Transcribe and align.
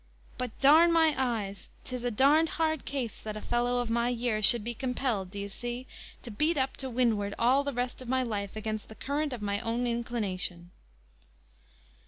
But 0.39 0.59
d 0.59 0.67
my 0.67 1.13
eyes! 1.15 1.69
'tis 1.85 2.03
a 2.03 2.09
d 2.09 2.17
d 2.25 2.47
hard 2.47 2.85
case 2.85 3.21
that 3.21 3.37
a 3.37 3.39
fellow 3.39 3.77
of 3.81 3.91
my 3.91 4.09
years 4.09 4.45
should 4.45 4.63
be 4.63 4.73
compelled, 4.73 5.29
d'ye 5.29 5.45
see, 5.45 5.85
to 6.23 6.31
beat 6.31 6.57
up 6.57 6.75
to 6.77 6.89
windward 6.89 7.35
all 7.37 7.63
the 7.63 7.71
rest 7.71 8.01
of 8.01 8.09
my 8.09 8.23
life 8.23 8.55
against 8.55 8.89
the 8.89 8.95
current 8.95 9.31
of 9.31 9.43
my 9.43 9.59
own 9.59 9.85
inclination." 9.85 10.71